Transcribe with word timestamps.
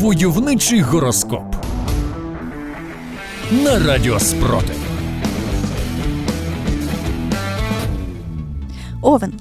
Войовничий 0.00 0.80
гороскоп 0.80 1.56
на 3.52 3.78
Радіо 3.78 4.18
Спротив. 4.18 4.76
Овен. 9.02 9.32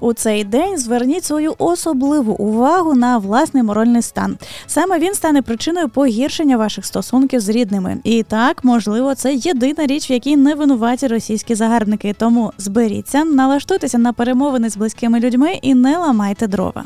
У 0.00 0.12
цей 0.12 0.44
день 0.44 0.78
зверніть 0.78 1.24
свою 1.24 1.54
особливу 1.58 2.32
увагу 2.32 2.94
на 2.94 3.18
власний 3.18 3.62
моральний 3.62 4.02
стан. 4.02 4.38
Саме 4.66 4.98
він 4.98 5.14
стане 5.14 5.42
причиною 5.42 5.88
погіршення 5.88 6.56
ваших 6.56 6.86
стосунків 6.86 7.40
з 7.40 7.48
рідними. 7.48 7.96
І 8.04 8.22
так, 8.22 8.64
можливо, 8.64 9.14
це 9.14 9.34
єдина 9.34 9.86
річ, 9.86 10.10
в 10.10 10.12
якій 10.12 10.36
не 10.36 10.54
винуваті 10.54 11.06
російські 11.06 11.54
загарбники. 11.54 12.14
Тому 12.18 12.52
зберіться, 12.58 13.24
налаштуйтеся 13.24 13.98
на 13.98 14.12
перемовини 14.12 14.70
з 14.70 14.76
близькими 14.76 15.20
людьми 15.20 15.58
і 15.62 15.74
не 15.74 15.98
ламайте 15.98 16.46
дрова. 16.46 16.84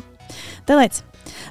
Телець. 0.65 1.03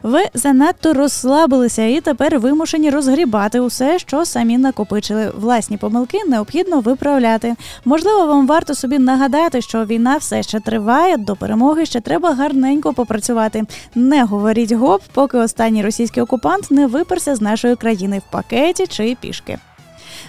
Ви 0.03 0.19
занадто 0.33 0.93
розслабилися 0.93 1.85
і 1.85 2.02
тепер 2.02 2.39
вимушені 2.39 2.89
розгрібати 2.89 3.59
усе, 3.59 3.99
що 3.99 4.25
самі 4.25 4.57
накопичили. 4.57 5.31
Власні 5.38 5.77
помилки 5.77 6.20
необхідно 6.27 6.79
виправляти. 6.79 7.55
Можливо, 7.85 8.25
вам 8.25 8.47
варто 8.47 8.75
собі 8.75 8.99
нагадати, 8.99 9.61
що 9.61 9.85
війна 9.85 10.17
все 10.17 10.43
ще 10.43 10.59
триває. 10.59 11.17
До 11.17 11.35
перемоги 11.35 11.85
ще 11.85 12.02
треба 12.02 12.33
гарненько 12.33 12.93
попрацювати. 12.93 13.63
Не 13.95 14.23
говоріть 14.23 14.71
гоп, 14.71 15.02
поки 15.13 15.38
останній 15.38 15.83
російський 15.83 16.23
окупант 16.23 16.71
не 16.71 16.88
виперся 16.88 17.35
з 17.35 17.41
нашої 17.41 17.75
країни 17.75 18.21
в 18.27 18.31
пакеті 18.31 18.88
чи 18.88 19.17
пішки. 19.21 19.59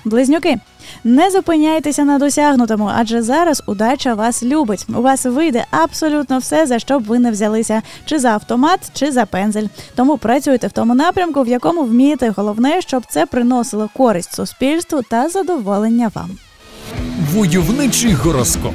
Близнюки, 0.05 0.59
не 1.05 1.31
зупиняйтеся 1.31 2.05
на 2.05 2.19
досягнутому, 2.19 2.91
адже 2.95 3.23
зараз 3.23 3.63
удача 3.67 4.15
вас 4.15 4.43
любить. 4.43 4.87
У 4.89 5.03
вас 5.03 5.25
вийде 5.25 5.65
абсолютно 5.71 6.39
все, 6.39 6.67
за 6.67 6.79
що 6.79 6.99
б 6.99 7.05
ви 7.05 7.19
не 7.19 7.31
взялися, 7.31 7.83
чи 8.05 8.19
за 8.19 8.29
автомат, 8.29 8.81
чи 8.93 9.13
за 9.13 9.27
пензель. 9.27 9.67
Тому 9.95 10.19
працюйте 10.19 10.67
в 10.67 10.73
тому 10.73 10.95
напрямку, 10.95 11.43
в 11.43 11.49
якому 11.49 11.83
вмієте. 11.83 12.35
Головне, 12.37 12.83
щоб 12.83 13.03
це 13.09 13.27
приносило 13.27 13.89
користь 13.97 14.35
суспільству 14.35 15.01
та 15.11 15.29
задоволення 15.29 16.11
вам. 16.15 16.31
Войовничий 17.33 18.13
гороскоп. 18.13 18.75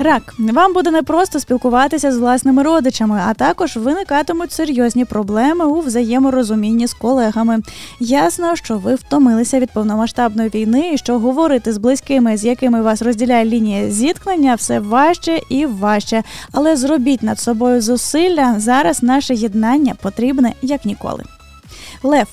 Рак 0.00 0.34
вам 0.38 0.72
буде 0.72 0.90
не 0.90 1.02
просто 1.02 1.40
спілкуватися 1.40 2.12
з 2.12 2.18
власними 2.18 2.62
родичами, 2.62 3.22
а 3.26 3.34
також 3.34 3.76
виникатимуть 3.76 4.52
серйозні 4.52 5.04
проблеми 5.04 5.64
у 5.64 5.80
взаєморозумінні 5.80 6.86
з 6.86 6.94
колегами. 6.94 7.58
Ясно, 8.00 8.56
що 8.56 8.78
ви 8.78 8.94
втомилися 8.94 9.60
від 9.60 9.70
повномасштабної 9.70 10.48
війни, 10.48 10.90
і 10.94 10.98
що 10.98 11.18
говорити 11.18 11.72
з 11.72 11.78
близькими, 11.78 12.36
з 12.36 12.44
якими 12.44 12.82
вас 12.82 13.02
розділяє 13.02 13.44
лінія 13.44 13.90
зіткнення, 13.90 14.54
все 14.54 14.80
важче 14.80 15.40
і 15.48 15.66
важче. 15.66 16.22
Але 16.52 16.76
зробіть 16.76 17.22
над 17.22 17.38
собою 17.40 17.80
зусилля. 17.80 18.54
Зараз 18.58 19.02
наше 19.02 19.34
єднання 19.34 19.94
потрібне 20.02 20.52
як 20.62 20.84
ніколи. 20.84 21.24
Лев. 22.02 22.28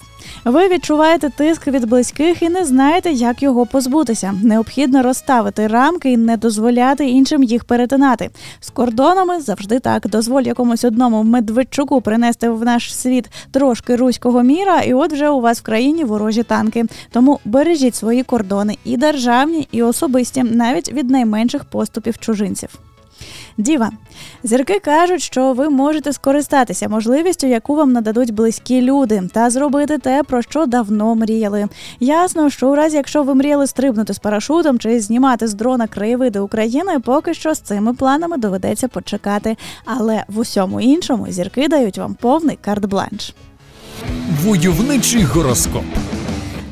Ви 0.45 0.67
відчуваєте 0.67 1.30
тиск 1.30 1.67
від 1.67 1.85
близьких 1.85 2.41
і 2.41 2.49
не 2.49 2.66
знаєте, 2.66 3.11
як 3.11 3.44
його 3.44 3.66
позбутися. 3.66 4.33
Необхідно 4.44 5.03
розставити 5.03 5.67
рамки 5.67 6.11
і 6.11 6.17
не 6.17 6.38
дозволяти 6.38 7.05
іншим 7.05 7.44
їх 7.44 7.63
перетинати. 7.63 8.30
З 8.59 8.69
кордонами 8.69 9.41
завжди 9.41 9.80
так. 9.80 10.08
Дозволь 10.08 10.43
якомусь 10.43 10.83
одному 10.83 11.23
Медведчуку 11.23 12.02
принести 12.02 12.49
в 12.49 12.63
наш 12.63 12.95
світ 12.95 13.30
трошки 13.52 13.95
руського 13.95 14.43
міра, 14.43 14.81
і 14.81 14.93
от 14.93 15.13
вже 15.13 15.30
у 15.30 15.41
вас 15.41 15.59
в 15.59 15.63
країні 15.63 16.03
ворожі 16.03 16.43
танки. 16.43 16.86
Тому 17.11 17.39
бережіть 17.45 17.95
свої 17.95 18.23
кордони 18.23 18.77
і 18.83 18.97
державні, 18.97 19.67
і 19.71 19.83
особисті, 19.83 20.43
навіть 20.43 20.93
від 20.93 21.09
найменших 21.09 21.66
поступів 21.66 22.17
чужинців. 22.17 22.69
Діва, 23.58 23.91
зірки 24.44 24.80
кажуть, 24.80 25.21
що 25.21 25.53
ви 25.53 25.69
можете 25.69 26.13
скористатися 26.13 26.89
можливістю, 26.89 27.47
яку 27.47 27.75
вам 27.75 27.91
нададуть 27.91 28.33
близькі 28.33 28.81
люди, 28.81 29.30
та 29.33 29.49
зробити 29.49 29.97
те, 29.97 30.23
про 30.23 30.41
що 30.41 30.66
давно 30.66 31.16
мріяли. 31.16 31.67
Ясно, 31.99 32.49
що 32.49 32.69
у 32.69 32.75
разі, 32.75 32.97
якщо 32.97 33.23
ви 33.23 33.36
мріяли 33.36 33.67
стрибнути 33.67 34.13
з 34.13 34.19
парашутом 34.19 34.80
чи 34.80 34.99
знімати 34.99 35.47
з 35.47 35.53
дрона 35.53 35.87
краєвиди 35.87 36.39
України, 36.39 36.99
поки 36.99 37.33
що 37.33 37.53
з 37.53 37.59
цими 37.59 37.93
планами 37.93 38.37
доведеться 38.37 38.87
почекати. 38.87 39.58
Але 39.86 40.23
в 40.27 40.39
усьому 40.39 40.82
іншому 40.82 41.26
зірки 41.30 41.67
дають 41.67 41.97
вам 41.97 42.14
повний 42.14 42.58
карт-бланш. 42.65 43.33
Войовничий 44.43 45.23
гороскоп. 45.23 45.83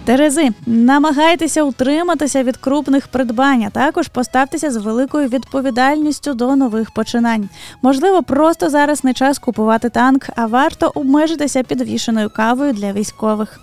Терези, 0.06 0.52
намагайтеся 0.66 1.64
утриматися 1.64 2.44
від 2.44 2.58
крупних 2.58 3.08
придбань, 3.08 3.64
а 3.64 3.69
також 3.69 4.08
поставтеся 4.08 4.72
з 4.72 4.78
великою 4.78 5.28
відповідальністю 5.28 6.34
до 6.34 6.56
нових 6.56 6.91
починань. 6.91 7.50
Можливо, 7.81 8.24
просто 8.24 8.69
зараз 8.69 9.03
не 9.03 9.13
час 9.13 9.40
купувати 9.40 9.90
танк, 9.90 10.30
а 10.36 10.46
варто 10.46 10.92
обмежитися 10.96 11.63
підвішеною 11.63 12.30
кавою 12.30 12.74
для 12.74 12.94
військових. 12.94 13.59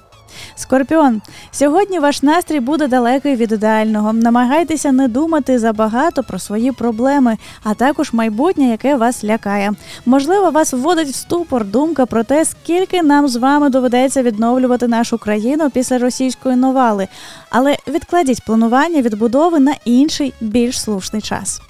Скорпіон, 0.55 1.23
сьогодні 1.51 1.99
ваш 1.99 2.23
настрій 2.23 2.61
буде 2.61 2.87
далекий 2.87 3.37
від 3.37 3.53
ідеального. 3.53 4.13
Намагайтеся 4.13 4.93
не 4.93 5.09
думати 5.09 5.59
забагато 5.59 6.23
про 6.23 6.39
свої 6.39 6.73
проблеми, 6.73 7.39
а 7.63 7.75
також 7.75 8.13
майбутнє, 8.13 8.71
яке 8.71 8.97
вас 8.97 9.25
лякає. 9.25 9.73
Можливо, 10.07 10.51
вас 10.51 10.73
вводить 10.73 11.09
в 11.09 11.15
ступор 11.15 11.65
думка 11.65 12.07
про 12.07 12.25
те, 12.25 12.45
скільки 12.45 13.03
нам 13.03 13.29
з 13.29 13.37
вами 13.37 13.71
доведеться 13.71 14.23
відновлювати 14.23 14.89
нашу 14.89 15.19
країну 15.19 15.71
після 15.71 15.99
російської 15.99 16.57
новали. 16.57 17.09
Але 17.51 17.77
відкладіть 17.89 18.45
планування 18.45 19.03
відбудови 19.03 19.61
на 19.61 19.75
інший 19.85 20.35
більш 20.41 20.81
слушний 20.81 21.23
час. 21.23 21.61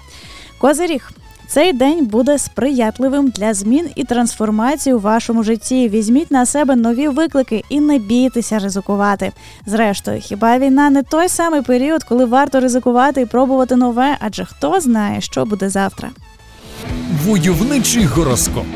Козиріг. 0.59 1.11
Цей 1.53 1.73
день 1.73 2.07
буде 2.07 2.39
сприятливим 2.39 3.29
для 3.29 3.55
змін 3.55 3.89
і 3.95 4.05
трансформації 4.05 4.95
у 4.95 4.99
вашому 4.99 5.43
житті. 5.43 5.89
Візьміть 5.89 6.31
на 6.31 6.47
себе 6.47 6.77
нові 6.77 7.09
виклики 7.09 7.65
і 7.69 7.81
не 7.81 7.99
бійтеся 7.99 8.59
ризикувати. 8.59 9.33
Зрештою, 9.67 10.21
хіба 10.21 10.59
війна 10.59 10.91
не 10.91 11.03
той 11.03 11.29
самий 11.29 11.63
період, 11.63 12.05
коли 12.05 12.25
варто 12.25 12.61
ризикувати 12.61 13.21
і 13.21 13.27
пробувати 13.27 13.77
нове? 13.77 14.17
Адже 14.21 14.45
хто 14.45 14.81
знає, 14.81 15.21
що 15.21 15.45
буде 15.45 15.69
завтра? 15.69 16.11
Войовничий 17.25 18.05
гороскоп. 18.05 18.67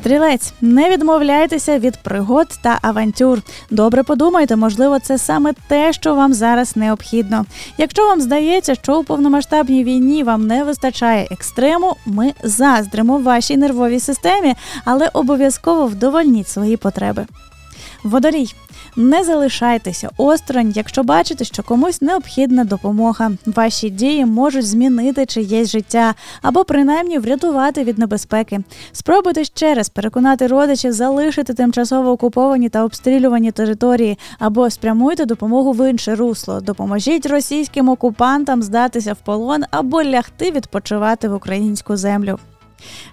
Стрілець, 0.00 0.52
не 0.60 0.90
відмовляйтеся 0.90 1.78
від 1.78 1.96
пригод 1.96 2.48
та 2.62 2.78
авантюр. 2.82 3.42
Добре 3.70 4.02
подумайте, 4.02 4.56
можливо, 4.56 4.98
це 5.00 5.18
саме 5.18 5.52
те, 5.68 5.92
що 5.92 6.14
вам 6.14 6.34
зараз 6.34 6.76
необхідно. 6.76 7.44
Якщо 7.78 8.06
вам 8.06 8.20
здається, 8.20 8.74
що 8.74 9.00
у 9.00 9.04
повномасштабній 9.04 9.84
війні 9.84 10.22
вам 10.22 10.46
не 10.46 10.64
вистачає 10.64 11.28
екстрему, 11.30 11.96
ми 12.06 12.32
заздримо 12.44 13.18
вашій 13.18 13.56
нервовій 13.56 14.00
системі, 14.00 14.54
але 14.84 15.10
обов'язково 15.12 15.86
вдовольніть 15.86 16.48
свої 16.48 16.76
потреби. 16.76 17.26
Водолій, 18.04 18.54
не 18.96 19.24
залишайтеся 19.24 20.10
осторонь, 20.16 20.72
якщо 20.74 21.02
бачите, 21.02 21.44
що 21.44 21.62
комусь 21.62 22.02
необхідна 22.02 22.64
допомога. 22.64 23.30
Ваші 23.46 23.90
дії 23.90 24.26
можуть 24.26 24.66
змінити 24.66 25.26
чиєсь 25.26 25.68
життя 25.68 26.14
або 26.42 26.64
принаймні 26.64 27.18
врятувати 27.18 27.84
від 27.84 27.98
небезпеки. 27.98 28.60
Спробуйте 28.92 29.44
ще 29.44 29.74
раз 29.74 29.88
переконати 29.88 30.46
родичів 30.46 30.92
залишити 30.92 31.54
тимчасово 31.54 32.10
окуповані 32.10 32.68
та 32.68 32.84
обстрілювані 32.84 33.52
території, 33.52 34.18
або 34.38 34.70
спрямуйте 34.70 35.24
допомогу 35.24 35.72
в 35.72 35.90
інше 35.90 36.14
русло. 36.14 36.60
Допоможіть 36.60 37.26
російським 37.26 37.88
окупантам 37.88 38.62
здатися 38.62 39.12
в 39.12 39.16
полон 39.16 39.62
або 39.70 40.02
лягти 40.04 40.50
відпочивати 40.50 41.28
в 41.28 41.34
українську 41.34 41.96
землю. 41.96 42.38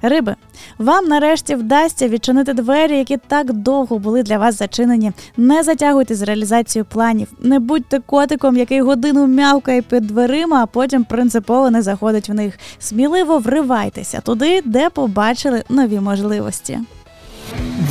Риби, 0.02 0.36
вам 0.78 1.06
нарешті 1.06 1.56
вдасться 1.56 2.08
відчинити 2.08 2.54
двері, 2.54 2.98
які 2.98 3.18
так 3.18 3.54
довго 3.54 4.00
були 4.00 4.24
для 4.24 4.38
вас 4.38 4.58
зачинені. 4.58 5.12
Не 5.38 5.64
затягуйте 5.64 6.16
з 6.16 6.22
реалізацією 6.22 6.86
планів. 6.86 7.28
Не 7.40 7.60
будьте 7.60 8.00
котиком, 8.00 8.58
який 8.58 8.82
годину 8.82 9.28
м'явкає 9.28 9.82
під 9.82 10.08
дверима, 10.08 10.64
а 10.64 10.66
потім 10.66 11.04
принципово 11.04 11.70
не 11.70 11.82
заходить 11.82 12.30
в 12.30 12.34
них. 12.34 12.60
Сміливо 12.80 13.40
вривайтеся 13.40 14.22
туди, 14.22 14.62
де 14.66 14.90
побачили 14.90 15.64
нові 15.70 16.00
можливості. 16.00 16.80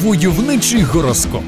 Войовничий 0.03 0.83
гороскоп. 0.83 1.43